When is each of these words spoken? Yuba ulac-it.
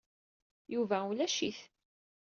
Yuba 0.73 0.97
ulac-it. 1.09 1.59